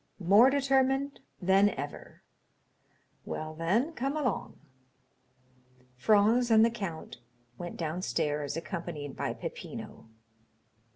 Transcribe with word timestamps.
"More 0.17 0.49
determined 0.49 1.19
than 1.39 1.69
ever." 1.69 2.23
"Well, 3.23 3.53
then, 3.53 3.93
come 3.93 4.17
along." 4.17 4.59
Franz 5.95 6.49
and 6.49 6.65
the 6.65 6.71
count 6.71 7.17
went 7.59 7.77
downstairs, 7.77 8.57
accompanied 8.57 9.15
by 9.15 9.33
Peppino. 9.35 10.07